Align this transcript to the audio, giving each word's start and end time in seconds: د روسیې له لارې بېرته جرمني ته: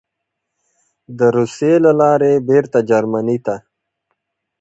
د 1.17 1.19
روسیې 1.35 1.73
له 1.85 1.91
لارې 2.01 2.43
بېرته 2.49 2.79
جرمني 2.89 3.37
ته: 3.45 3.55